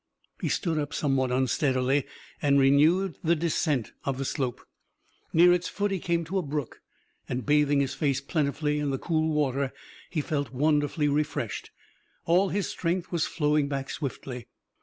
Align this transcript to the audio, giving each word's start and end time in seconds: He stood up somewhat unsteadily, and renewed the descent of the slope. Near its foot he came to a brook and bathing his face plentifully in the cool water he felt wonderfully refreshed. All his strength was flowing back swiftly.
He 0.41 0.49
stood 0.49 0.79
up 0.79 0.95
somewhat 0.95 1.29
unsteadily, 1.31 2.05
and 2.41 2.57
renewed 2.57 3.19
the 3.23 3.35
descent 3.35 3.91
of 4.03 4.17
the 4.17 4.25
slope. 4.25 4.65
Near 5.31 5.53
its 5.53 5.67
foot 5.69 5.91
he 5.91 5.99
came 5.99 6.23
to 6.23 6.39
a 6.39 6.41
brook 6.41 6.81
and 7.29 7.45
bathing 7.45 7.81
his 7.81 7.93
face 7.93 8.19
plentifully 8.19 8.79
in 8.79 8.89
the 8.89 8.97
cool 8.97 9.31
water 9.31 9.71
he 10.09 10.21
felt 10.21 10.49
wonderfully 10.51 11.07
refreshed. 11.07 11.69
All 12.25 12.49
his 12.49 12.65
strength 12.67 13.11
was 13.11 13.27
flowing 13.27 13.67
back 13.67 13.91
swiftly. 13.91 14.47